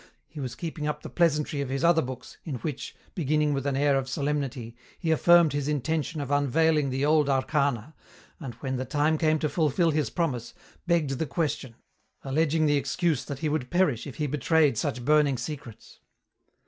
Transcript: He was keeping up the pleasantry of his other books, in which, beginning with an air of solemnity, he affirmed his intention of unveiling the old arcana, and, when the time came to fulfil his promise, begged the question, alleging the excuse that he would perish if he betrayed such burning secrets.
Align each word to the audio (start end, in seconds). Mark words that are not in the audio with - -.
He 0.27 0.39
was 0.39 0.55
keeping 0.55 0.87
up 0.87 1.03
the 1.03 1.11
pleasantry 1.11 1.61
of 1.61 1.69
his 1.69 1.83
other 1.83 2.01
books, 2.01 2.37
in 2.43 2.55
which, 2.55 2.95
beginning 3.13 3.53
with 3.53 3.67
an 3.67 3.77
air 3.77 3.95
of 3.95 4.09
solemnity, 4.09 4.75
he 4.97 5.11
affirmed 5.11 5.53
his 5.53 5.67
intention 5.67 6.19
of 6.19 6.31
unveiling 6.31 6.89
the 6.89 7.05
old 7.05 7.29
arcana, 7.29 7.93
and, 8.39 8.55
when 8.55 8.77
the 8.77 8.83
time 8.85 9.19
came 9.19 9.37
to 9.37 9.47
fulfil 9.47 9.91
his 9.91 10.09
promise, 10.09 10.55
begged 10.87 11.11
the 11.11 11.27
question, 11.27 11.75
alleging 12.23 12.65
the 12.65 12.77
excuse 12.77 13.23
that 13.23 13.39
he 13.45 13.47
would 13.47 13.69
perish 13.69 14.07
if 14.07 14.15
he 14.15 14.25
betrayed 14.25 14.75
such 14.75 15.05
burning 15.05 15.37
secrets. 15.37 15.99